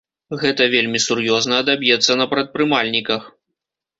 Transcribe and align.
Гэта 0.43 0.63
вельмі 0.75 1.01
сур'ёзна 1.07 1.59
адаб'ецца 1.65 2.17
на 2.21 2.25
прадпрымальніках. 2.33 3.31